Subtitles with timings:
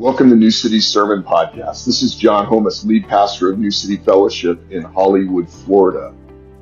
[0.00, 1.84] Welcome to New City Sermon Podcast.
[1.84, 6.14] This is John Homus, lead pastor of New City Fellowship in Hollywood, Florida.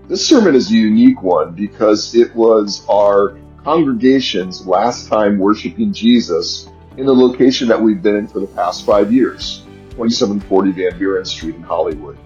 [0.08, 6.68] This sermon is a unique one because it was our congregation's last time worshiping Jesus
[6.96, 11.24] in the location that we've been in for the past five years, 2740 Van Buren
[11.24, 12.18] Street in Hollywood.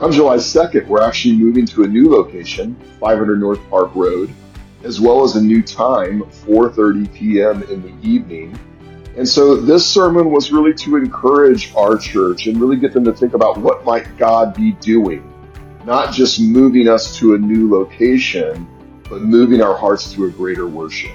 [0.00, 4.30] On July 2nd, we're actually moving to a new location, 500 North Park Road,
[4.84, 7.62] as well as a new time, 4.30 p.m.
[7.70, 8.54] in the evening
[9.16, 13.12] and so this sermon was really to encourage our church and really get them to
[13.12, 15.30] think about what might God be doing,
[15.84, 18.66] not just moving us to a new location,
[19.10, 21.12] but moving our hearts to a greater worship,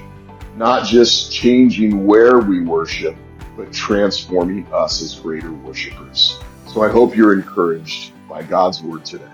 [0.54, 3.16] not just changing where we worship,
[3.56, 6.38] but transforming us as greater worshipers.
[6.68, 9.28] So I hope you're encouraged by God's word today.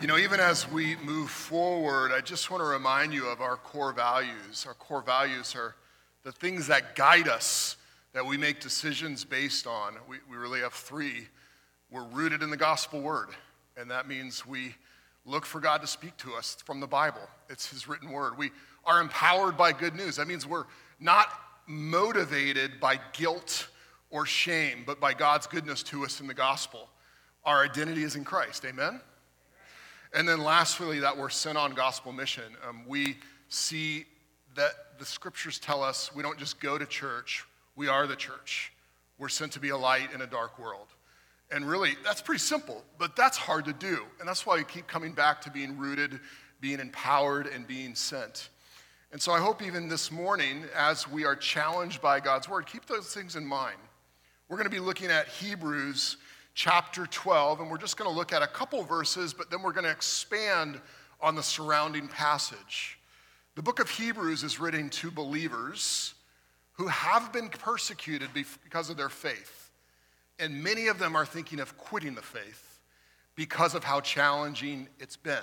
[0.00, 3.56] You know, even as we move forward, I just want to remind you of our
[3.56, 4.64] core values.
[4.68, 5.74] Our core values are
[6.24, 7.76] the things that guide us,
[8.14, 9.94] that we make decisions based on.
[10.08, 11.28] We, we really have three.
[11.90, 13.28] We're rooted in the gospel word,
[13.76, 14.74] and that means we
[15.26, 17.28] look for God to speak to us from the Bible.
[17.50, 18.36] It's His written word.
[18.38, 18.50] We
[18.84, 20.16] are empowered by good news.
[20.16, 20.64] That means we're
[20.98, 21.28] not
[21.66, 23.68] motivated by guilt
[24.10, 26.88] or shame, but by God's goodness to us in the gospel.
[27.44, 28.64] Our identity is in Christ.
[28.64, 29.00] Amen?
[30.14, 32.56] And then lastly, that we're sent on gospel mission.
[32.66, 33.16] Um, we
[33.48, 34.06] see
[34.54, 37.44] that the scriptures tell us we don't just go to church,
[37.76, 38.72] we are the church.
[39.18, 40.88] We're sent to be a light in a dark world.
[41.50, 44.04] And really, that's pretty simple, but that's hard to do.
[44.18, 46.18] And that's why we keep coming back to being rooted,
[46.60, 48.48] being empowered, and being sent.
[49.12, 52.86] And so I hope even this morning, as we are challenged by God's word, keep
[52.86, 53.76] those things in mind.
[54.48, 56.16] We're going to be looking at Hebrews
[56.54, 59.72] chapter 12, and we're just going to look at a couple verses, but then we're
[59.72, 60.80] going to expand
[61.20, 62.98] on the surrounding passage.
[63.54, 66.14] The book of Hebrews is written to believers
[66.72, 69.70] who have been persecuted because of their faith.
[70.40, 72.80] And many of them are thinking of quitting the faith
[73.36, 75.42] because of how challenging it's been.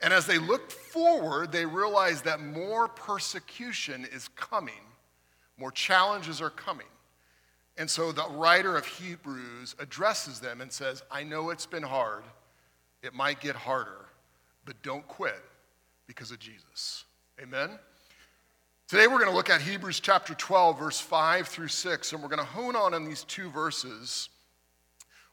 [0.00, 4.74] And as they look forward, they realize that more persecution is coming,
[5.58, 6.86] more challenges are coming.
[7.76, 12.24] And so the writer of Hebrews addresses them and says, I know it's been hard,
[13.02, 14.06] it might get harder,
[14.64, 15.42] but don't quit
[16.06, 17.04] because of Jesus.
[17.40, 17.70] Amen?
[18.88, 22.28] Today we're going to look at Hebrews chapter 12, verse 5 through 6, and we're
[22.28, 24.28] going to hone on in these two verses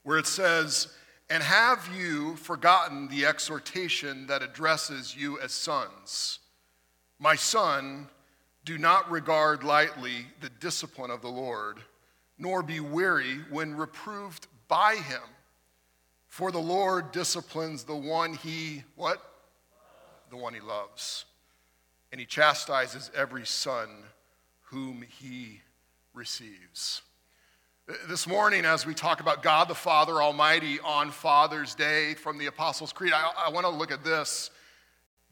[0.01, 0.87] where it says,
[1.29, 6.39] And have you forgotten the exhortation that addresses you as sons?
[7.19, 8.07] My son,
[8.65, 11.77] do not regard lightly the discipline of the Lord,
[12.39, 15.21] nor be weary when reproved by him.
[16.27, 19.21] For the Lord disciplines the one he, what?
[20.33, 21.25] The one he loves.
[22.11, 23.87] And he chastises every son
[24.63, 25.61] whom he
[26.13, 27.01] receives.
[28.07, 32.47] This morning, as we talk about God the Father Almighty on Father's Day from the
[32.47, 34.49] Apostles' Creed, I, I want to look at this.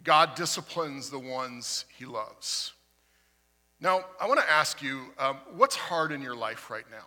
[0.03, 2.73] God disciplines the ones he loves.
[3.79, 7.05] Now, I want to ask you um, what's hard in your life right now?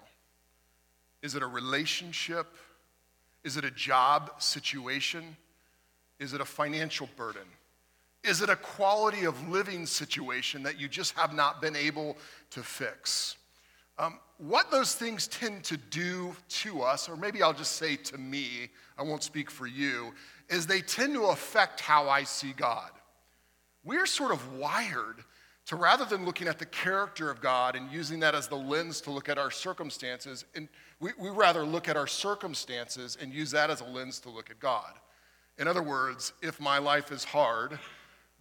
[1.22, 2.46] Is it a relationship?
[3.44, 5.36] Is it a job situation?
[6.18, 7.46] Is it a financial burden?
[8.24, 12.16] Is it a quality of living situation that you just have not been able
[12.50, 13.36] to fix?
[13.98, 18.18] Um, what those things tend to do to us, or maybe I'll just say to
[18.18, 20.12] me, I won't speak for you,
[20.48, 22.90] is they tend to affect how I see God.
[23.84, 25.22] We're sort of wired
[25.66, 29.00] to rather than looking at the character of God and using that as the lens
[29.02, 30.68] to look at our circumstances, and
[31.00, 34.50] we, we rather look at our circumstances and use that as a lens to look
[34.50, 34.92] at God.
[35.58, 37.78] In other words, if my life is hard,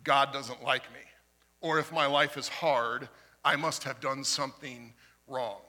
[0.03, 0.99] God doesn't like me.
[1.61, 3.07] Or if my life is hard,
[3.43, 4.93] I must have done something
[5.27, 5.61] wrong.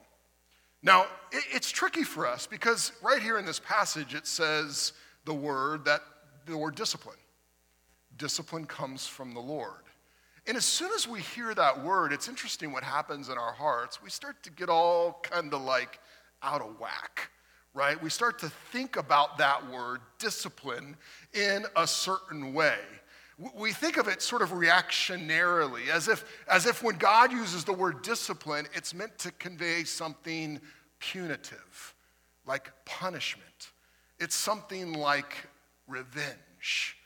[0.83, 4.93] Now, it's tricky for us because right here in this passage it says
[5.25, 6.01] the word that
[6.45, 7.17] the word discipline.
[8.17, 9.81] Discipline comes from the Lord.
[10.47, 14.01] And as soon as we hear that word, it's interesting what happens in our hearts.
[14.03, 15.99] We start to get all kind of like
[16.43, 17.31] out of whack,
[17.73, 18.01] right?
[18.01, 20.97] We start to think about that word, discipline,
[21.33, 22.77] in a certain way
[23.37, 27.73] we think of it sort of reactionarily, as if, as if when God uses the
[27.73, 30.61] word discipline, it's meant to convey something
[30.99, 31.93] punitive,
[32.47, 33.71] like punishment.
[34.19, 35.35] It's something like
[35.87, 36.97] revenge.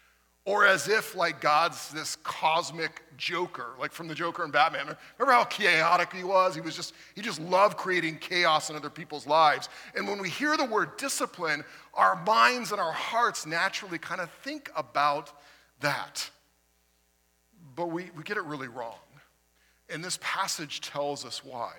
[0.46, 4.96] Or as if, like, God's this cosmic joker, like from the Joker and Batman.
[5.18, 6.56] Remember how chaotic he was?
[6.56, 9.70] He was just, he just loved creating chaos in other people's lives.
[9.96, 14.32] And when we hear the word discipline, our minds and our hearts naturally kind of
[14.44, 15.34] think about
[15.82, 16.30] that.
[17.76, 18.96] But we, we get it really wrong.
[19.90, 21.74] And this passage tells us why.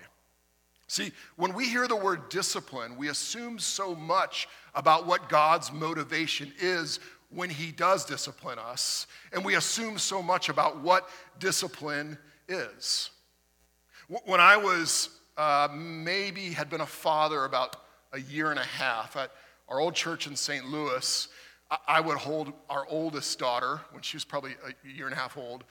[0.87, 6.53] See, when we hear the word discipline, we assume so much about what God's motivation
[6.59, 6.99] is
[7.33, 11.09] when He does discipline us, and we assume so much about what
[11.39, 12.19] discipline
[12.49, 13.11] is.
[14.25, 17.77] When I was uh, maybe had been a father about
[18.13, 19.31] a year and a half at
[19.69, 20.67] our old church in St.
[20.67, 21.29] Louis,
[21.87, 25.37] I would hold our oldest daughter when she was probably a year and a half
[25.37, 25.65] old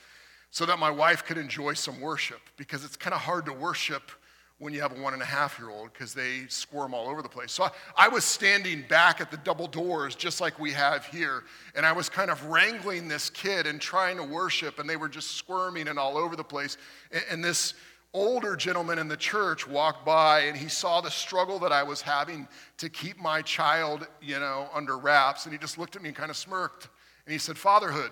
[0.52, 4.12] so that my wife could enjoy some worship because it's kind of hard to worship
[4.60, 7.22] when you have a one and a half year old because they squirm all over
[7.22, 7.52] the place.
[7.52, 11.44] So I, I, was standing back at the double doors just like we have here,
[11.76, 15.08] and I was kind of wrangling this kid and trying to worship, and they were
[15.08, 16.78] just squirming and all over the place.
[17.12, 17.74] And, and this
[18.14, 22.02] older gentleman in the church walked by and he saw the struggle that I was
[22.02, 22.48] having
[22.78, 26.16] to keep my child, you know, under wraps, and he just looked at me and
[26.18, 26.90] kind of smirked.
[27.26, 28.12] And he said, Fatherhood,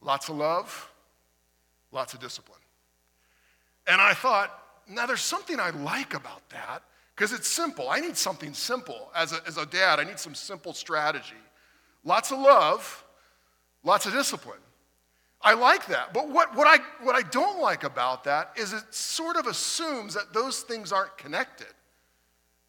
[0.00, 0.90] lots of love,
[1.92, 2.60] lots of discipline.
[3.86, 4.56] And I thought,
[4.90, 6.82] now, there's something I like about that
[7.14, 7.88] because it's simple.
[7.88, 9.10] I need something simple.
[9.14, 11.36] As a, as a dad, I need some simple strategy.
[12.04, 13.04] Lots of love,
[13.84, 14.58] lots of discipline.
[15.42, 16.12] I like that.
[16.12, 20.14] But what, what, I, what I don't like about that is it sort of assumes
[20.14, 21.66] that those things aren't connected.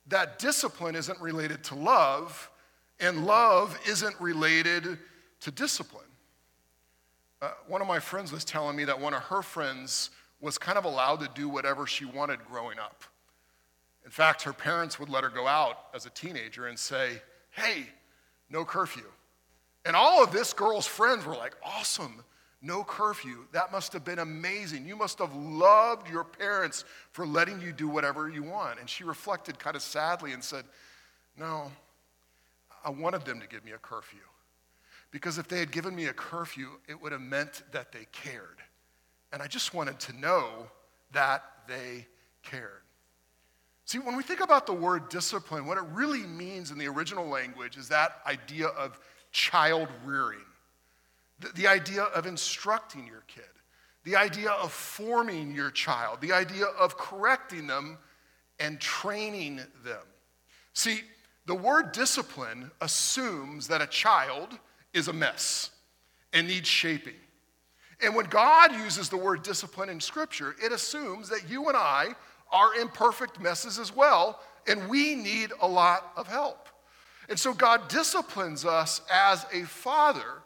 [0.07, 2.49] That discipline isn't related to love,
[2.99, 4.97] and love isn't related
[5.41, 6.05] to discipline.
[7.41, 10.77] Uh, one of my friends was telling me that one of her friends was kind
[10.77, 13.03] of allowed to do whatever she wanted growing up.
[14.05, 17.21] In fact, her parents would let her go out as a teenager and say,
[17.51, 17.85] Hey,
[18.49, 19.05] no curfew.
[19.85, 22.23] And all of this girl's friends were like, Awesome,
[22.61, 23.45] no curfew.
[23.53, 24.85] That must have been amazing.
[24.85, 28.79] You must have loved your parents for letting you do whatever you want.
[28.79, 30.65] And she reflected kind of sadly and said,
[31.37, 31.71] No,
[32.85, 34.19] I wanted them to give me a curfew.
[35.09, 38.59] Because if they had given me a curfew, it would have meant that they cared.
[39.33, 40.67] And I just wanted to know
[41.11, 42.07] that they
[42.43, 42.81] cared.
[43.85, 47.27] See, when we think about the word discipline, what it really means in the original
[47.27, 48.99] language is that idea of
[49.31, 50.39] child rearing,
[51.41, 53.43] the, the, idea of instructing your kid,
[54.03, 57.97] the idea of forming your child, the idea of correcting them
[58.59, 60.03] and training them.
[60.73, 61.01] See,
[61.45, 64.57] the word discipline assumes that a child
[64.93, 65.71] is a mess
[66.33, 67.15] and needs shaping.
[68.03, 72.15] And when God uses the word discipline in Scripture, it assumes that you and I
[72.51, 76.67] are imperfect messes as well, and we need a lot of help.
[77.29, 80.41] And so God disciplines us as a father,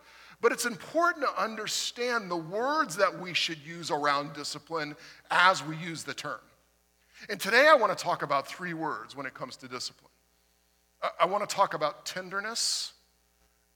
[0.46, 4.96] but it's important to understand the words that we should use around discipline
[5.32, 6.38] as we use the term.
[7.30, 10.12] And today I want to talk about three words when it comes to discipline.
[11.20, 12.94] I want to talk about tenderness,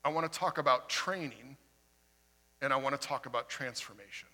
[0.05, 1.57] I want to talk about training,
[2.61, 4.29] and I want to talk about transformation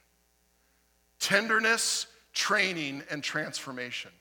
[1.19, 4.11] tenderness, training, and transformation.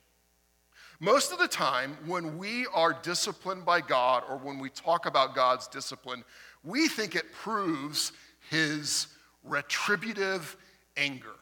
[1.00, 5.34] Most of the time, when we are disciplined by God or when we talk about
[5.34, 6.24] God's discipline,
[6.62, 8.12] we think it proves
[8.50, 9.08] his
[9.42, 10.56] retributive
[10.96, 11.34] anger.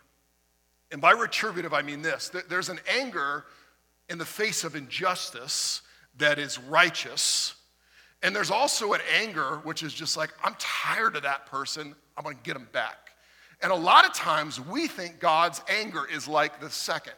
[0.90, 3.44] And by retributive, I mean this there's an anger
[4.08, 5.82] in the face of injustice
[6.18, 7.54] that is righteous.
[8.22, 11.94] And there's also an anger, which is just like, I'm tired of that person.
[12.16, 13.10] I'm going to get them back.
[13.62, 17.14] And a lot of times we think God's anger is like the second.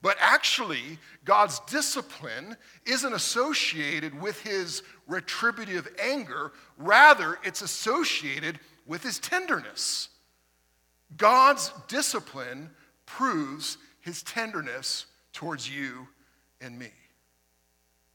[0.00, 2.56] But actually, God's discipline
[2.86, 6.52] isn't associated with his retributive anger.
[6.76, 10.08] Rather, it's associated with his tenderness.
[11.16, 12.70] God's discipline
[13.06, 16.06] proves his tenderness towards you
[16.60, 16.90] and me.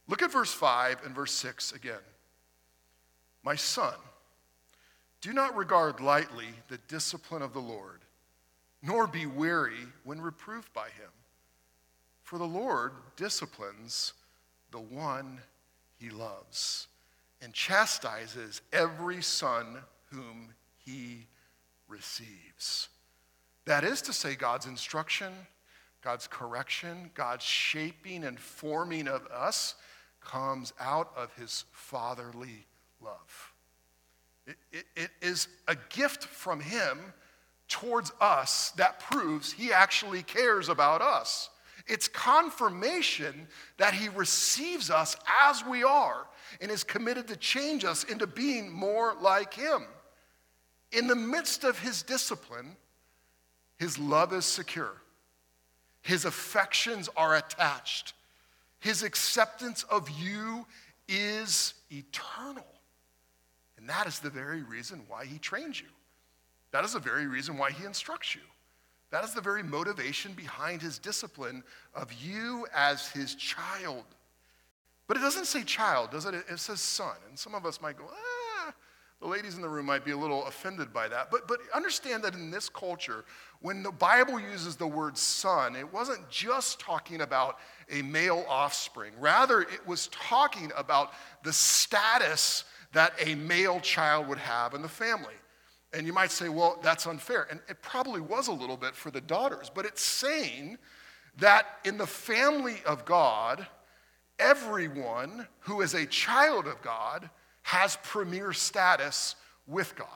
[0.08, 1.96] Look at verse 5 and verse 6 again.
[3.43, 3.96] My son,
[5.22, 8.01] do not regard lightly the discipline of the Lord,
[8.81, 11.10] nor be weary when reproved by him.
[12.24, 14.13] For the Lord disciplines
[14.72, 15.39] the one
[16.00, 16.88] he loves
[17.42, 19.77] and chastises every son
[20.12, 21.27] whom he
[21.88, 22.89] receives.
[23.65, 25.32] That is to say, God's instruction,
[26.01, 29.75] God's correction, God's shaping and forming of us
[30.22, 32.65] comes out of his fatherly
[33.01, 33.53] love.
[34.46, 37.13] It, it, it is a gift from Him
[37.68, 41.50] towards us that proves He actually cares about us.
[41.88, 43.48] It's confirmation
[43.78, 46.25] that He receives us as we are
[46.62, 49.86] and is committed to change us into being more like Him.
[50.92, 52.75] In the midst of His discipline,
[53.78, 55.02] His love is secure,
[56.02, 58.13] His affections are attached,
[58.80, 60.66] His acceptance of you
[61.08, 62.66] is eternal.
[63.78, 65.88] And that is the very reason why he trains you.
[66.72, 68.42] That is the very reason why he instructs you.
[69.13, 74.05] That is the very motivation behind his discipline of you as his child.
[75.08, 76.34] But it doesn't say child, does it?
[76.34, 77.15] It says son.
[77.29, 78.74] And some of us might go, ah,
[79.22, 81.29] the ladies in the room might be a little offended by that.
[81.29, 83.24] But, but understand that in this culture,
[83.62, 87.60] when the Bible uses the word son, it wasn't just talking about
[87.91, 89.13] a male offspring.
[89.20, 91.12] Rather, it was talking about
[91.43, 95.36] the status that a male child would have in the family.
[95.93, 97.47] And you might say, well, that's unfair.
[97.50, 100.77] And it probably was a little bit for the daughters, but it's saying
[101.38, 103.65] that in the family of God,
[104.39, 107.29] everyone who is a child of God
[107.62, 109.35] has premier status
[109.67, 110.07] with God.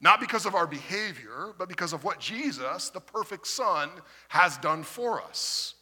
[0.00, 3.90] Not because of our behavior, but because of what Jesus, the perfect Son,
[4.28, 5.74] has done for us.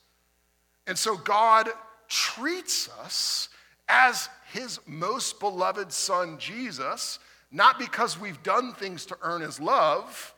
[0.86, 1.68] And so God
[2.08, 3.48] treats us
[3.88, 7.18] as his most beloved Son, Jesus,
[7.50, 10.34] not because we've done things to earn his love,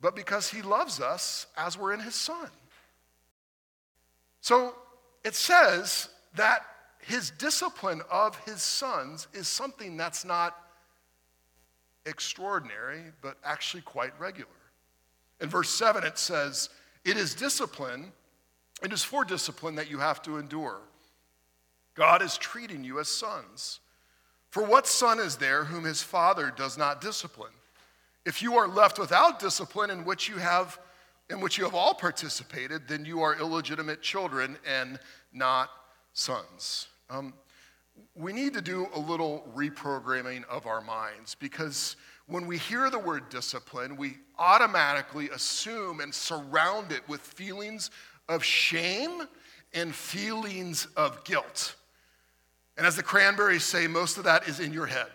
[0.00, 2.48] but because he loves us as we're in his son.
[4.40, 4.74] So
[5.24, 6.66] it says that
[6.98, 10.56] his discipline of his sons is something that's not
[12.06, 14.48] extraordinary, but actually quite regular.
[15.40, 16.68] In verse 7, it says,
[17.04, 18.12] It is discipline,
[18.82, 20.80] it is for discipline that you have to endure.
[21.94, 23.80] God is treating you as sons.
[24.54, 27.50] For what son is there whom his father does not discipline?
[28.24, 30.78] If you are left without discipline in which you have
[31.28, 35.00] in which you have all participated, then you are illegitimate children and
[35.32, 35.70] not
[36.12, 36.86] sons.
[37.10, 37.34] Um,
[38.14, 41.96] we need to do a little reprogramming of our minds because
[42.28, 47.90] when we hear the word discipline, we automatically assume and surround it with feelings
[48.28, 49.22] of shame
[49.72, 51.74] and feelings of guilt.
[52.76, 55.06] And as the cranberries say, most of that is in your head.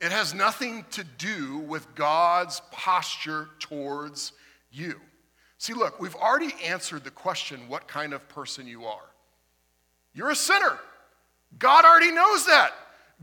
[0.00, 4.32] It has nothing to do with God's posture towards
[4.70, 5.00] you.
[5.58, 9.04] See, look, we've already answered the question what kind of person you are.
[10.12, 10.78] You're a sinner.
[11.58, 12.72] God already knows that.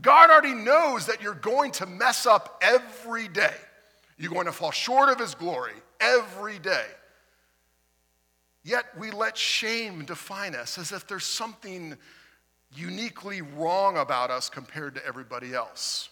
[0.00, 3.54] God already knows that you're going to mess up every day.
[4.16, 6.86] You're going to fall short of His glory every day.
[8.64, 11.96] Yet we let shame define us as if there's something
[12.74, 16.08] uniquely wrong about us compared to everybody else.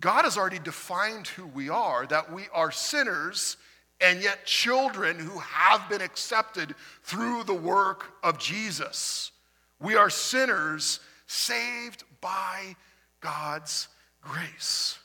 [0.00, 3.56] God has already defined who we are, that we are sinners
[4.00, 9.32] and yet children who have been accepted through the work of Jesus.
[9.80, 12.76] We are sinners saved by
[13.20, 13.88] God's
[14.20, 14.98] grace.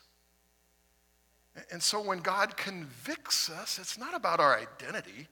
[1.71, 5.27] And so when God convicts us, it's not about our identity.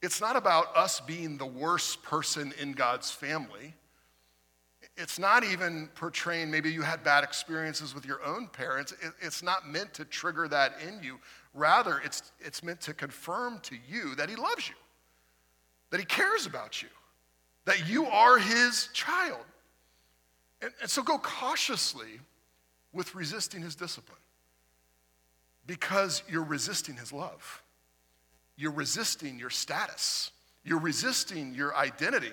[0.00, 3.74] It's not about us being the worst person in God's family
[4.96, 8.92] it's not even portraying maybe you had bad experiences with your own parents.
[8.92, 11.18] It, it's not meant to trigger that in you.
[11.52, 14.74] Rather, it's, it's meant to confirm to you that He loves you,
[15.90, 16.88] that He cares about you,
[17.64, 19.44] that you are His child.
[20.62, 22.20] And, and so go cautiously
[22.92, 24.18] with resisting His discipline
[25.66, 27.62] because you're resisting His love.
[28.56, 30.30] You're resisting your status.
[30.64, 32.30] You're resisting your identity.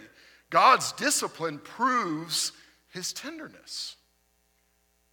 [0.51, 2.51] God's discipline proves
[2.89, 3.95] his tenderness.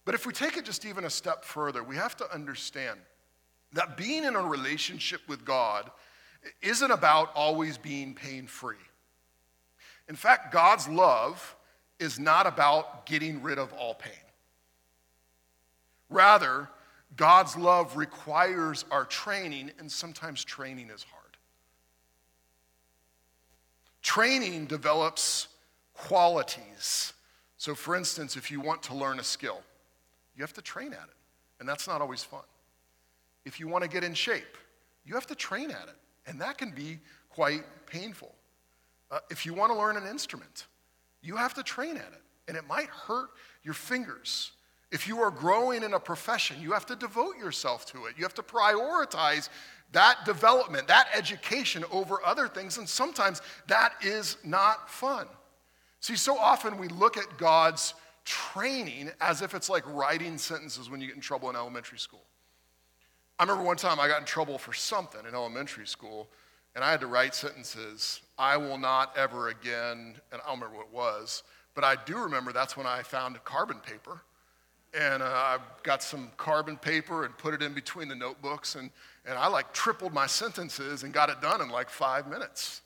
[0.05, 2.99] But if we take it just even a step further, we have to understand
[3.73, 5.89] that being in a relationship with God
[6.61, 8.75] isn't about always being pain free.
[10.07, 11.55] In fact, God's love
[11.99, 14.11] is not about getting rid of all pain.
[16.09, 16.67] Rather,
[17.15, 21.18] God's love requires our training, and sometimes training is hard.
[24.09, 25.49] Training develops
[25.93, 27.13] qualities.
[27.57, 29.61] So, for instance, if you want to learn a skill,
[30.35, 31.15] you have to train at it,
[31.59, 32.41] and that's not always fun.
[33.45, 34.57] If you want to get in shape,
[35.05, 36.97] you have to train at it, and that can be
[37.29, 38.33] quite painful.
[39.11, 40.65] Uh, if you want to learn an instrument,
[41.21, 43.29] you have to train at it, and it might hurt
[43.63, 44.53] your fingers.
[44.91, 48.15] If you are growing in a profession, you have to devote yourself to it.
[48.17, 49.49] You have to prioritize
[49.91, 55.27] that development, that education over other things, and sometimes that is not fun.
[55.99, 57.93] See, so often we look at God's
[58.25, 62.23] training as if it's like writing sentences when you get in trouble in elementary school.
[63.39, 66.27] I remember one time I got in trouble for something in elementary school,
[66.75, 70.77] and I had to write sentences, I will not ever again, and I don't remember
[70.77, 71.43] what it was,
[71.73, 74.21] but I do remember that's when I found carbon paper.
[74.97, 78.89] And uh, I got some carbon paper and put it in between the notebooks, and
[79.25, 82.81] and I like tripled my sentences and got it done in like five minutes.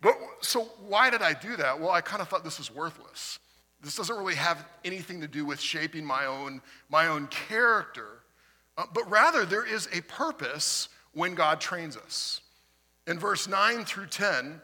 [0.00, 1.78] But so why did I do that?
[1.80, 3.38] Well, I kind of thought this was worthless.
[3.82, 8.20] This doesn't really have anything to do with shaping my own, my own character,
[8.78, 12.40] uh, but rather there is a purpose when God trains us.
[13.08, 14.60] In verse 9 through 10,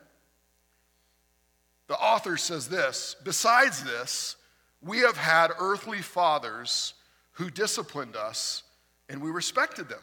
[1.89, 4.37] the author says this Besides this,
[4.83, 6.95] we have had earthly fathers
[7.33, 8.63] who disciplined us,
[9.09, 10.03] and we respected them.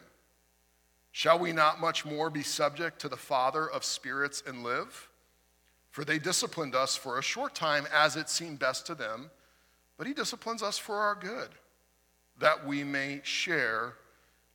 [1.12, 5.08] Shall we not much more be subject to the Father of spirits and live?
[5.90, 9.30] For they disciplined us for a short time as it seemed best to them,
[9.96, 11.48] but he disciplines us for our good,
[12.38, 13.94] that we may share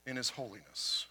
[0.05, 1.07] in his holiness.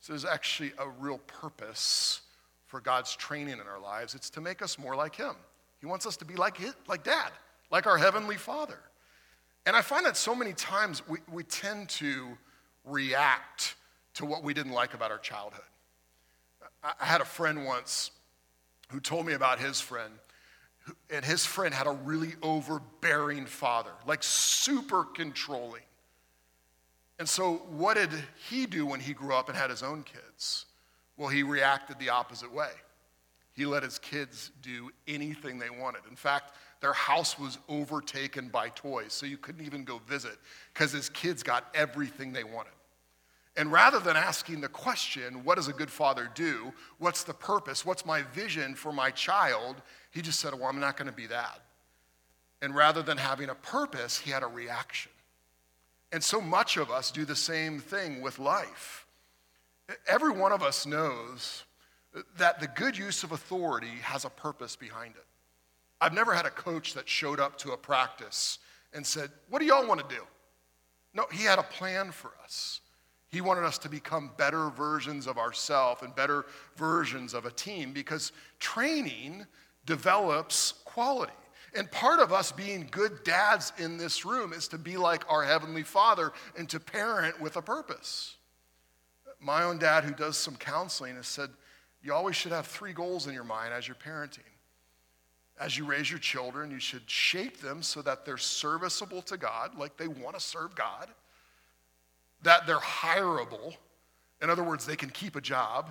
[0.00, 2.20] So there's actually a real purpose
[2.66, 4.14] for God's training in our lives.
[4.14, 5.36] It's to make us more like him.
[5.80, 7.30] He wants us to be like, his, like dad,
[7.70, 8.78] like our heavenly father.
[9.66, 12.36] And I find that so many times we, we tend to
[12.84, 13.74] react
[14.14, 15.64] to what we didn't like about our childhood.
[16.82, 18.10] I had a friend once
[18.88, 20.12] who told me about his friend,
[21.10, 25.82] and his friend had a really overbearing father, like super controlling.
[27.18, 28.10] And so, what did
[28.48, 30.64] he do when he grew up and had his own kids?
[31.18, 32.70] Well, he reacted the opposite way.
[33.52, 36.00] He let his kids do anything they wanted.
[36.08, 40.38] In fact, their house was overtaken by toys, so you couldn't even go visit
[40.72, 42.72] because his kids got everything they wanted.
[43.56, 46.72] And rather than asking the question, what does a good father do?
[46.98, 47.84] What's the purpose?
[47.84, 49.82] What's my vision for my child?
[50.10, 51.60] He just said, well, I'm not going to be that.
[52.62, 55.10] And rather than having a purpose, he had a reaction.
[56.12, 59.06] And so much of us do the same thing with life.
[60.06, 61.64] Every one of us knows
[62.38, 65.24] that the good use of authority has a purpose behind it.
[66.00, 68.58] I've never had a coach that showed up to a practice
[68.92, 70.22] and said, What do y'all want to do?
[71.14, 72.80] No, he had a plan for us.
[73.30, 77.92] He wanted us to become better versions of ourselves and better versions of a team
[77.92, 79.46] because training
[79.86, 81.32] develops quality.
[81.74, 85.44] And part of us being good dads in this room is to be like our
[85.44, 88.36] Heavenly Father and to parent with a purpose.
[89.40, 91.50] My own dad, who does some counseling, has said,
[92.02, 94.49] You always should have three goals in your mind as you're parenting.
[95.60, 99.78] As you raise your children, you should shape them so that they're serviceable to God,
[99.78, 101.10] like they want to serve God
[102.42, 103.74] that they're hireable.
[104.42, 105.90] In other words, they can keep a job,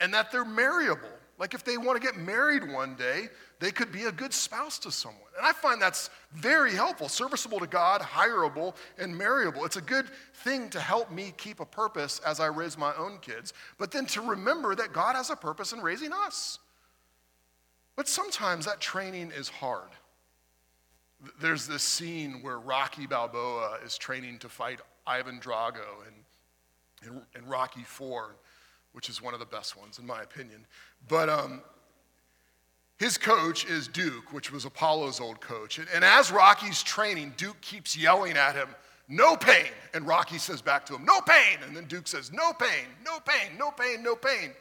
[0.00, 1.08] and that they're marryable.
[1.38, 4.78] Like if they want to get married one day, they could be a good spouse
[4.80, 5.20] to someone.
[5.36, 9.64] And I find that's very helpful, serviceable to God, hireable, and marryable.
[9.64, 13.18] It's a good thing to help me keep a purpose as I raise my own
[13.18, 16.60] kids, but then to remember that God has a purpose in raising us.
[17.96, 19.90] But sometimes that training is hard.
[21.40, 27.46] There's this scene where Rocky Balboa is training to fight Ivan Drago in, in, in
[27.48, 28.36] Rocky Four,
[28.92, 30.66] which is one of the best ones in my opinion.
[31.08, 31.62] But um,
[32.98, 35.78] his coach is Duke, which was Apollo's old coach.
[35.78, 38.68] And, and as Rocky's training, Duke keeps yelling at him,
[39.08, 39.70] no pain.
[39.92, 41.58] And Rocky says back to him, no pain.
[41.66, 44.52] And then Duke says, no pain, no pain, no pain, no pain.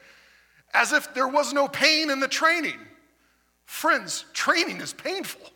[0.73, 2.79] As if there was no pain in the training.
[3.73, 5.49] Friends, training is painful.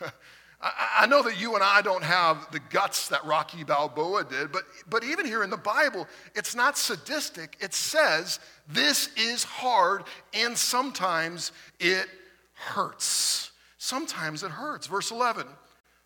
[0.62, 4.62] I, know that you and I don't have the guts that Rocky Balboa did, but,
[4.88, 7.56] but even here in the Bible, it's not sadistic.
[7.60, 11.50] It says this is hard and sometimes
[11.80, 12.06] it
[12.54, 13.50] hurts.
[13.78, 14.86] Sometimes it hurts.
[14.86, 15.46] Verse 11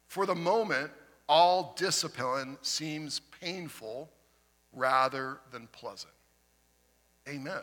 [0.07, 0.90] For the moment,
[1.29, 4.09] all discipline seems painful
[4.73, 6.14] rather than pleasant.
[7.29, 7.62] Amen.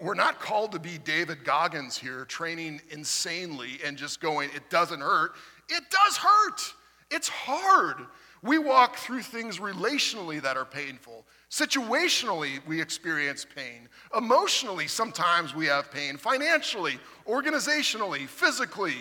[0.00, 5.00] We're not called to be David Goggins here, training insanely and just going, it doesn't
[5.00, 5.32] hurt.
[5.68, 6.74] It does hurt.
[7.10, 8.06] It's hard.
[8.42, 11.26] We walk through things relationally that are painful.
[11.50, 13.88] Situationally, we experience pain.
[14.16, 16.16] Emotionally, sometimes we have pain.
[16.16, 16.98] Financially,
[17.28, 18.96] organizationally, physically,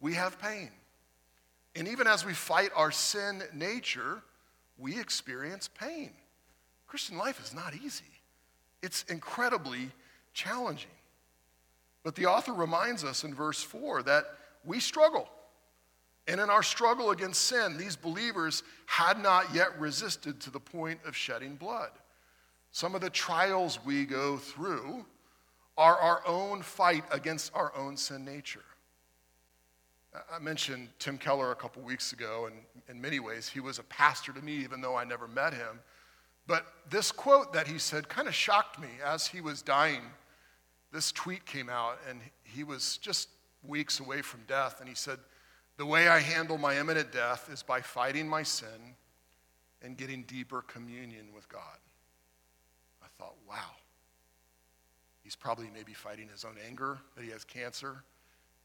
[0.00, 0.70] we have pain.
[1.74, 4.22] And even as we fight our sin nature,
[4.78, 6.10] we experience pain.
[6.86, 8.04] Christian life is not easy,
[8.82, 9.90] it's incredibly
[10.32, 10.90] challenging.
[12.02, 14.24] But the author reminds us in verse 4 that
[14.64, 15.28] we struggle.
[16.28, 21.00] And in our struggle against sin, these believers had not yet resisted to the point
[21.04, 21.90] of shedding blood.
[22.70, 25.04] Some of the trials we go through
[25.76, 28.64] are our own fight against our own sin nature.
[30.30, 32.56] I mentioned Tim Keller a couple weeks ago, and
[32.88, 35.80] in many ways, he was a pastor to me, even though I never met him.
[36.46, 40.02] But this quote that he said kind of shocked me as he was dying.
[40.92, 43.28] This tweet came out, and he was just
[43.62, 45.18] weeks away from death, and he said,
[45.78, 48.96] the way I handle my imminent death is by fighting my sin
[49.80, 51.78] and getting deeper communion with God.
[53.02, 53.70] I thought, wow.
[55.22, 58.04] He's probably maybe fighting his own anger that he has cancer.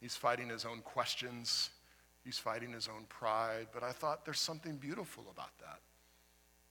[0.01, 1.69] He's fighting his own questions.
[2.25, 3.67] He's fighting his own pride.
[3.73, 5.79] But I thought there's something beautiful about that.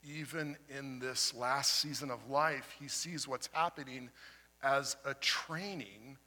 [0.06, 4.10] even in this last season of life, he sees what's happening
[4.66, 6.18] as a training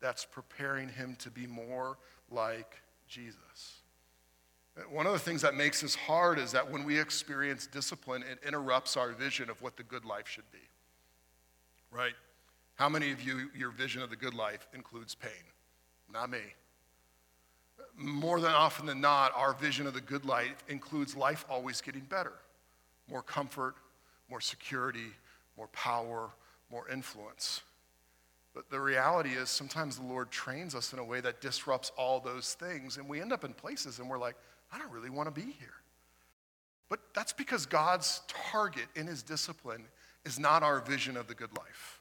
[0.00, 1.98] that's preparing him to be more
[2.30, 3.80] like Jesus.
[4.88, 8.38] One of the things that makes this hard is that when we experience discipline, it
[8.46, 10.58] interrupts our vision of what the good life should be.
[11.90, 12.14] Right?
[12.76, 15.32] How many of you, your vision of the good life includes pain?
[16.12, 16.38] Not me.
[17.96, 22.02] More than often than not, our vision of the good life includes life always getting
[22.02, 22.34] better
[23.10, 23.74] more comfort,
[24.28, 25.08] more security,
[25.56, 26.28] more power,
[26.70, 27.62] more influence.
[28.54, 32.18] But the reality is, sometimes the Lord trains us in a way that disrupts all
[32.18, 34.36] those things, and we end up in places and we're like,
[34.72, 35.74] I don't really want to be here.
[36.88, 39.84] But that's because God's target in his discipline
[40.24, 42.00] is not our vision of the good life.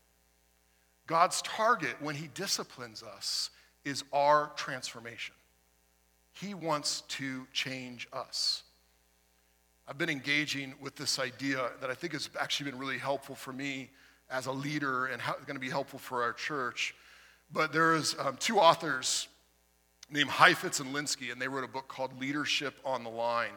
[1.05, 3.49] God's target when he disciplines us
[3.85, 5.35] is our transformation.
[6.33, 8.63] He wants to change us.
[9.87, 13.53] I've been engaging with this idea that I think has actually been really helpful for
[13.53, 13.89] me
[14.29, 16.95] as a leader and how it's going to be helpful for our church.
[17.51, 19.27] But there's um, two authors
[20.09, 23.51] named Heifetz and Linsky, and they wrote a book called Leadership on the Line.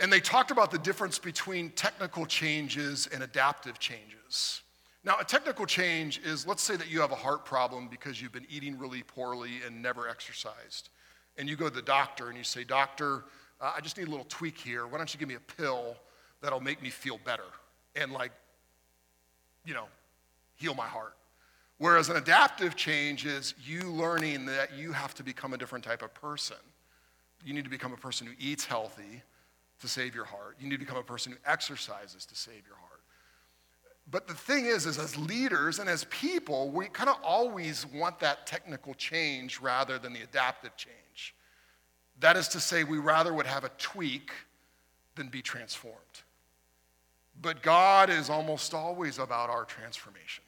[0.00, 4.62] And they talked about the difference between technical changes and adaptive changes.
[5.04, 8.32] Now, a technical change is let's say that you have a heart problem because you've
[8.32, 10.88] been eating really poorly and never exercised.
[11.36, 13.24] And you go to the doctor and you say, Doctor,
[13.60, 14.86] uh, I just need a little tweak here.
[14.86, 15.96] Why don't you give me a pill
[16.40, 17.44] that'll make me feel better
[17.94, 18.32] and, like,
[19.64, 19.86] you know,
[20.56, 21.14] heal my heart?
[21.78, 26.02] Whereas an adaptive change is you learning that you have to become a different type
[26.02, 26.56] of person.
[27.44, 29.22] You need to become a person who eats healthy
[29.80, 30.56] to save your heart.
[30.60, 33.00] You need to become a person who exercises to save your heart.
[34.10, 38.20] But the thing is, is as leaders and as people, we kind of always want
[38.20, 41.34] that technical change rather than the adaptive change.
[42.20, 44.30] That is to say, we rather would have a tweak
[45.16, 45.96] than be transformed.
[47.40, 50.44] But God is almost always about our transformation.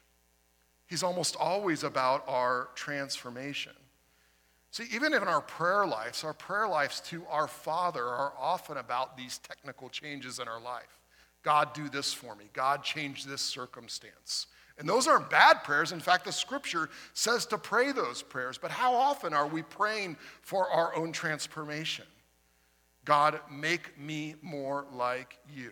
[0.87, 3.73] He's almost always about our transformation.
[4.71, 9.17] See, even in our prayer lives, our prayer lives to our Father are often about
[9.17, 11.01] these technical changes in our life.
[11.43, 12.45] God, do this for me.
[12.53, 14.47] God, change this circumstance.
[14.77, 15.91] And those aren't bad prayers.
[15.91, 18.57] In fact, the scripture says to pray those prayers.
[18.57, 22.05] But how often are we praying for our own transformation?
[23.03, 25.71] God, make me more like you.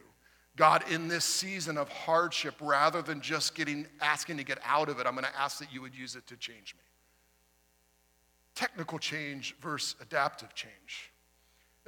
[0.55, 4.99] God, in this season of hardship, rather than just getting asking to get out of
[4.99, 6.81] it, I'm going to ask that you would use it to change me.
[8.55, 11.11] Technical change versus adaptive change.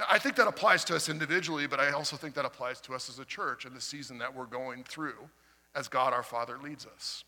[0.09, 3.09] I think that applies to us individually, but I also think that applies to us
[3.09, 5.29] as a church in the season that we're going through
[5.73, 7.23] as God our Father leads us.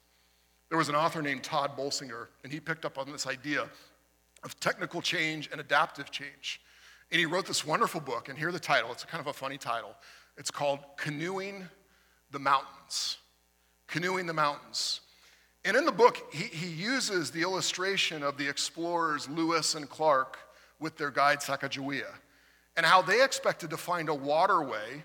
[0.68, 3.68] There was an author named Tod Bolsinger, and he picked up on this idea
[4.44, 6.62] of technical change and adaptive change.
[7.12, 8.92] And he wrote this wonderful book, and here the title.
[8.92, 9.96] It's kind of a funny title.
[10.40, 11.68] It's called Canoeing
[12.32, 13.18] the Mountains.
[13.88, 15.02] Canoeing the Mountains.
[15.66, 20.40] And in the book, he, he uses the illustration of the explorers Lewis and Clark
[20.80, 22.08] with their guide Sacagawea
[22.78, 25.04] and how they expected to find a waterway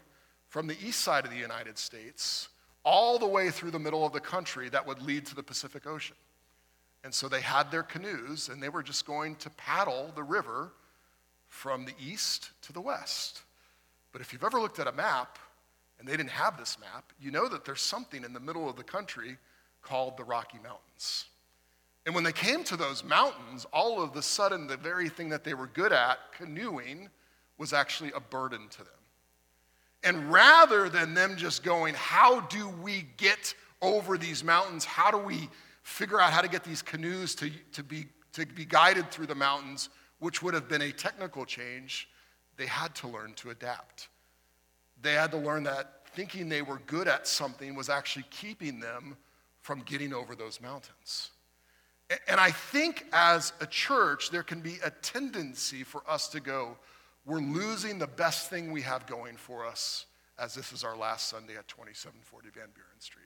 [0.48, 2.48] from the east side of the United States
[2.84, 5.84] all the way through the middle of the country that would lead to the Pacific
[5.84, 6.16] Ocean.
[7.02, 10.70] And so they had their canoes and they were just going to paddle the river
[11.48, 13.42] from the east to the west.
[14.14, 15.40] But if you've ever looked at a map
[15.98, 18.76] and they didn't have this map, you know that there's something in the middle of
[18.76, 19.38] the country
[19.82, 21.24] called the Rocky Mountains.
[22.06, 25.42] And when they came to those mountains, all of the sudden, the very thing that
[25.42, 27.08] they were good at, canoeing,
[27.58, 28.86] was actually a burden to them.
[30.04, 34.84] And rather than them just going, How do we get over these mountains?
[34.84, 35.48] How do we
[35.82, 39.34] figure out how to get these canoes to, to, be, to be guided through the
[39.34, 39.88] mountains,
[40.20, 42.08] which would have been a technical change?
[42.56, 44.08] They had to learn to adapt.
[45.02, 49.16] They had to learn that thinking they were good at something was actually keeping them
[49.60, 51.30] from getting over those mountains.
[52.28, 56.76] And I think as a church, there can be a tendency for us to go,
[57.24, 60.06] we're losing the best thing we have going for us
[60.38, 63.24] as this is our last Sunday at 2740 Van Buren Street.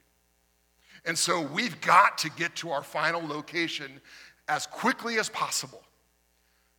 [1.05, 4.01] And so we've got to get to our final location
[4.49, 5.83] as quickly as possible.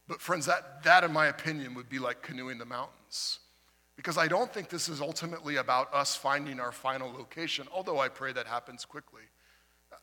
[0.10, 3.40] But, friends, that, that, in my opinion, would be like canoeing the mountains.
[3.96, 8.10] Because I don't think this is ultimately about us finding our final location, although I
[8.10, 9.22] pray that happens quickly.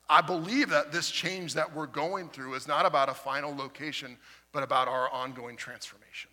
[0.09, 4.17] I believe that this change that we're going through is not about a final location,
[4.53, 6.31] but about our ongoing transformation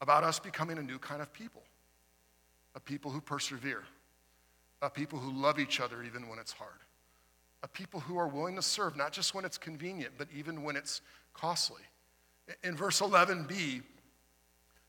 [0.00, 1.62] about us becoming a new kind of people
[2.74, 3.82] a people who persevere,
[4.82, 6.78] a people who love each other even when it's hard,
[7.64, 10.76] a people who are willing to serve, not just when it's convenient, but even when
[10.76, 11.00] it's
[11.34, 11.80] costly.
[12.62, 13.82] In verse 11b,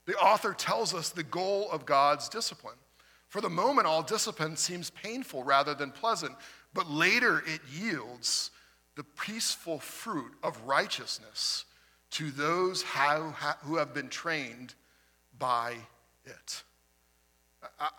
[0.05, 2.77] the author tells us the goal of God's discipline.
[3.27, 6.35] For the moment, all discipline seems painful rather than pleasant,
[6.73, 8.51] but later it yields
[8.95, 11.65] the peaceful fruit of righteousness
[12.11, 14.73] to those who have been trained
[15.37, 15.75] by
[16.25, 16.63] it.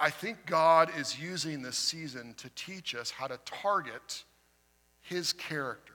[0.00, 4.24] I think God is using this season to teach us how to target
[5.02, 5.94] his character,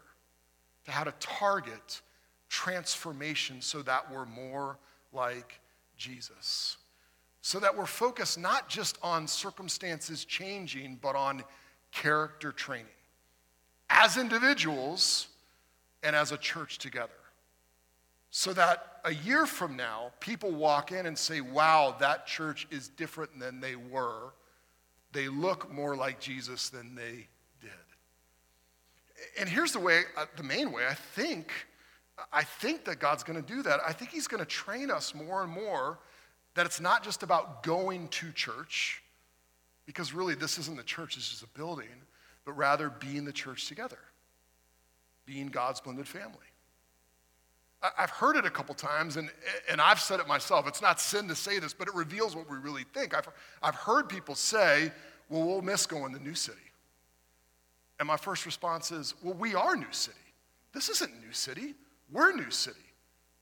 [0.85, 2.01] to how to target
[2.55, 4.77] transformation so that we're more
[5.11, 5.59] like
[5.97, 6.77] Jesus.
[7.41, 11.43] So that we're focused not just on circumstances changing, but on
[11.91, 12.87] character training
[13.89, 15.27] as individuals
[16.01, 17.11] and as a church together.
[18.31, 22.87] So that a year from now, people walk in and say, wow, that church is
[22.87, 24.33] different than they were.
[25.11, 27.27] They look more like Jesus than they
[27.59, 27.71] did.
[29.39, 31.51] And here's the way, uh, the main way, I think,
[32.31, 33.79] I think that God's going to do that.
[33.85, 35.99] I think He's going to train us more and more
[36.53, 39.03] that it's not just about going to church,
[39.85, 41.87] because really this isn't the church, this is a building,
[42.45, 43.99] but rather being the church together,
[45.25, 46.37] being God's blended family.
[47.97, 49.29] I've heard it a couple times, and,
[49.69, 50.67] and I've said it myself.
[50.67, 53.13] It's not sin to say this, but it reveals what we really think.
[53.13, 53.27] I've,
[53.61, 54.91] I've heard people say,
[55.29, 56.57] well, we'll miss going to New City.
[57.99, 60.17] And my first response is, well, we are New City.
[60.73, 61.75] This isn't New City.
[62.11, 62.79] We're New City.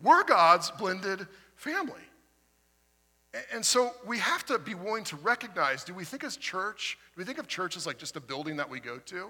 [0.01, 2.01] We're God's blended family.
[3.51, 7.19] And so we have to be willing to recognize do we think as church, do
[7.19, 9.29] we think of church as like just a building that we go to,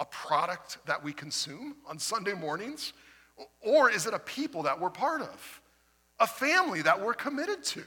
[0.00, 2.92] a product that we consume on Sunday mornings?
[3.60, 5.60] Or is it a people that we're part of?
[6.18, 7.80] A family that we're committed to?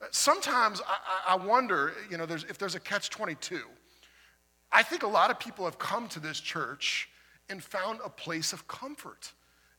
[0.00, 3.60] Uh, sometimes I, I wonder, you know, there's, if there's a catch 22.
[4.72, 7.08] I think a lot of people have come to this church
[7.48, 9.32] and found a place of comfort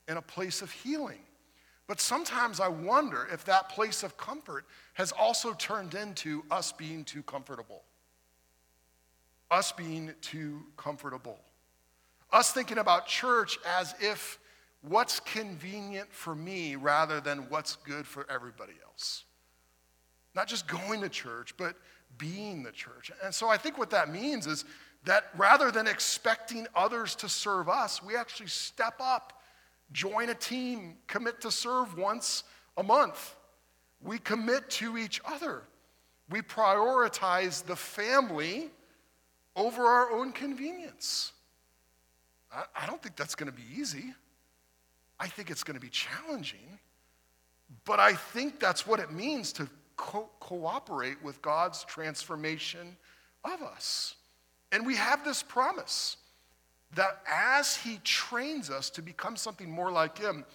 [0.08, 1.20] and a place of healing.
[1.88, 7.04] But sometimes I wonder if that place of comfort has also turned into us being
[7.04, 7.84] too comfortable.
[9.52, 11.40] Us being too comfortable.
[12.32, 14.40] Us thinking about church as if
[14.82, 19.26] what's convenient for me rather than what's good for everybody else.
[20.36, 21.76] Not just going to church, but
[22.18, 23.12] being the church.
[23.24, 24.66] And so I think what that means is
[25.06, 29.43] that rather than expecting others to serve us, we actually step up,
[29.94, 32.44] join a team, commit to serve once
[32.76, 33.36] a month.
[34.02, 35.62] We commit to each other.
[36.30, 38.70] We prioritize the family
[39.56, 41.32] over our own convenience.
[42.52, 44.14] I, I don't think that's going to be easy.
[45.20, 46.80] I think it's going to be challenging,
[47.86, 52.98] but I think that's what it means to co- cooperate with God's transformation
[53.46, 54.16] of us.
[54.72, 56.18] And we have this promise
[56.96, 60.46] that as He trains us to become something more like Him,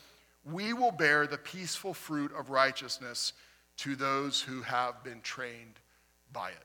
[0.45, 3.33] we will bear the peaceful fruit of righteousness
[3.79, 5.79] to those who have been trained
[6.33, 6.65] by it.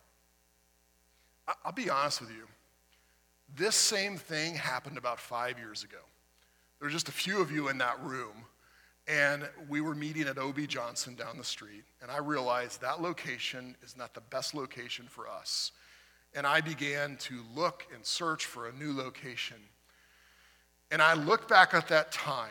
[1.66, 2.48] I'll be honest with you.
[3.56, 5.98] This same thing happened about five years ago.
[6.80, 8.46] There were just a few of you in that room,
[9.08, 13.76] and we were meeting at OB Johnson down the street, and I realized that location
[13.84, 15.72] is not the best location for us.
[16.36, 19.58] And I began to look and search for a new location.
[20.92, 22.50] And I look back at that time,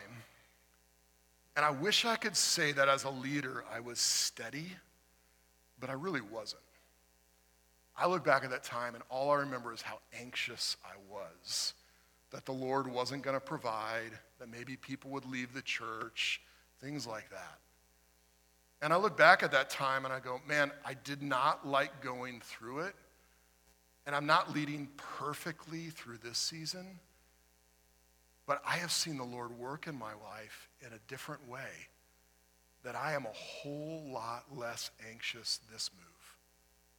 [1.55, 4.67] and I wish I could say that as a leader I was steady,
[5.79, 6.61] but I really wasn't.
[7.95, 11.73] I look back at that time, and all I remember is how anxious I was
[12.33, 16.41] that the Lord wasn't going to provide, that maybe people would leave the church,
[16.81, 17.59] things like that.
[18.81, 22.01] And I look back at that time and I go, man, I did not like
[22.01, 22.95] going through it.
[24.05, 26.99] And I'm not leading perfectly through this season,
[28.45, 31.87] but I have seen the Lord work in my life in a different way
[32.83, 36.37] that I am a whole lot less anxious this move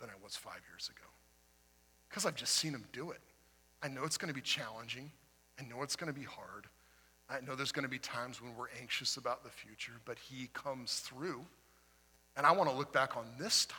[0.00, 1.08] than I was five years ago.
[2.08, 3.20] Because I've just seen him do it.
[3.82, 5.10] I know it's going to be challenging.
[5.60, 6.66] I know it's going to be hard.
[7.28, 10.48] I know there's going to be times when we're anxious about the future, but He
[10.52, 11.44] comes through.
[12.36, 13.78] And I want to look back on this time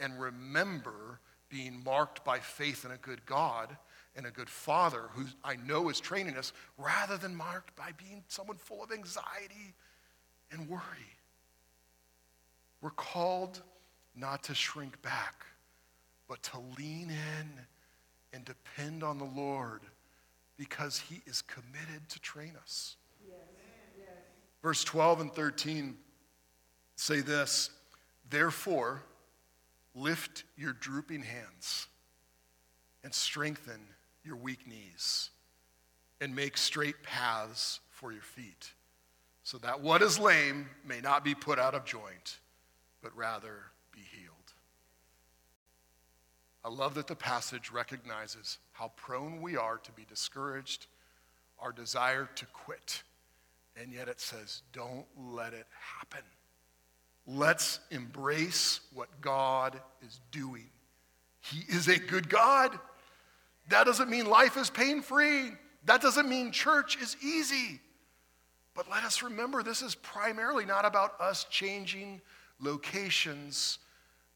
[0.00, 1.20] and remember
[1.52, 3.76] being marked by faith in a good God
[4.16, 8.24] and a good Father who I know is training us rather than marked by being
[8.26, 9.74] someone full of anxiety
[10.50, 10.80] and worry.
[12.80, 13.60] We're called
[14.16, 15.44] not to shrink back,
[16.26, 17.50] but to lean in
[18.32, 19.82] and depend on the Lord
[20.56, 22.96] because he is committed to train us.
[24.62, 25.98] Verse 12 and 13
[26.96, 27.70] say this
[28.30, 29.02] Therefore,
[29.94, 31.86] lift your drooping hands
[33.04, 33.80] and strengthen
[34.24, 35.30] your weak knees
[36.20, 38.72] and make straight paths for your feet,
[39.42, 42.38] so that what is lame may not be put out of joint,
[43.02, 43.56] but rather
[43.92, 44.32] be healed.
[46.64, 50.86] I love that the passage recognizes how prone we are to be discouraged,
[51.58, 53.02] our desire to quit.
[53.80, 55.66] And yet it says, don't let it
[55.98, 56.24] happen.
[57.26, 60.68] Let's embrace what God is doing.
[61.40, 62.78] He is a good God.
[63.68, 65.50] That doesn't mean life is pain free.
[65.84, 67.80] That doesn't mean church is easy.
[68.74, 72.20] But let us remember this is primarily not about us changing
[72.60, 73.78] locations,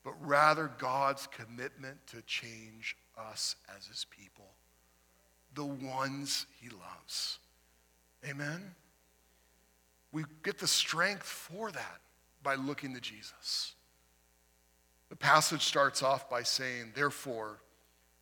[0.05, 4.51] but rather God's commitment to change us as his people,
[5.55, 7.38] the ones he loves.
[8.29, 8.75] Amen?
[10.12, 12.01] We get the strength for that
[12.46, 13.74] by looking to Jesus.
[15.09, 17.59] The passage starts off by saying, Therefore,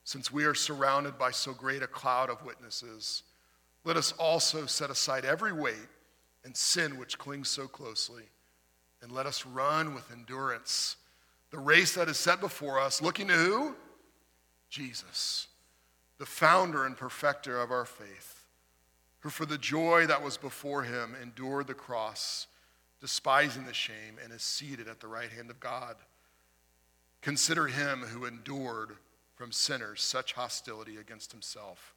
[0.03, 3.23] since we are surrounded by so great a cloud of witnesses,
[3.85, 5.89] let us also set aside every weight
[6.43, 8.23] and sin which clings so closely,
[9.03, 10.97] and let us run with endurance
[11.51, 13.77] the race that is set before us, looking to who?
[14.71, 15.49] Jesus,
[16.19, 18.47] the founder and perfecter of our faith,
[19.21, 22.49] who for the joy that was before him endured the cross,
[23.05, 25.97] despising the shame, and is seated at the right hand of God.
[27.21, 28.93] Consider him who endured
[29.35, 31.93] from sinners such hostility against himself,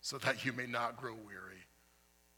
[0.00, 1.62] so that you may not grow weary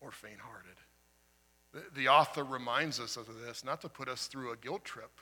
[0.02, 1.88] or faint hearted.
[1.96, 5.18] The, author reminds us of this, not to put us through a guilt trip,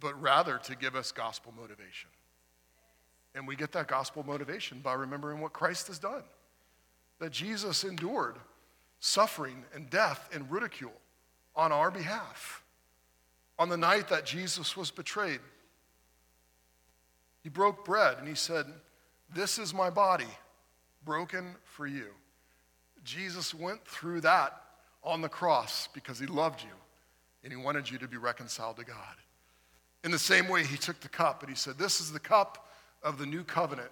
[0.00, 2.10] but rather to give us gospel motivation.
[3.34, 6.24] And we get that gospel motivation by remembering what Christ has done.
[7.20, 8.36] That Jesus endured
[8.98, 10.92] suffering and death and ridicule
[11.54, 12.62] on our behalf.
[13.58, 15.40] On the night that Jesus was betrayed,
[17.42, 18.66] he broke bread and he said,
[19.34, 20.28] This is my body
[21.04, 22.06] broken for you.
[23.04, 24.60] Jesus went through that
[25.02, 26.70] on the cross because he loved you
[27.42, 29.16] and he wanted you to be reconciled to God.
[30.04, 32.68] In the same way, he took the cup and he said, This is the cup
[33.02, 33.90] of the new covenant.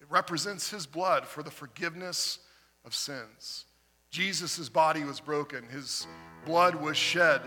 [0.00, 2.38] It represents his blood for the forgiveness
[2.84, 3.64] of sins.
[4.12, 6.06] Jesus' body was broken, his
[6.44, 7.40] blood was shed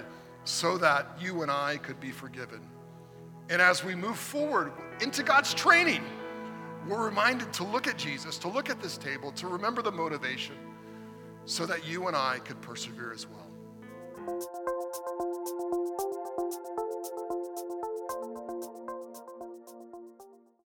[0.45, 2.60] so that you and I could be forgiven.
[3.51, 6.04] And as we move forward into God's training,
[6.88, 10.56] we're reminded to look at Jesus, to look at this table, to remember the motivation,
[11.45, 14.74] so that you and I could persevere as well.